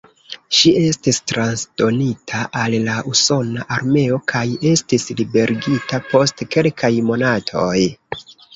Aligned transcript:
Ŝi 0.59 0.69
estis 0.83 1.19
transdonita 1.31 2.39
al 2.61 2.77
la 2.87 2.95
usona 3.13 3.67
armeo 3.77 4.19
kaj 4.35 4.43
estis 4.73 5.07
liberigita 5.23 6.03
post 6.11 6.45
kelkaj 6.57 6.95
monatoj. 7.13 7.79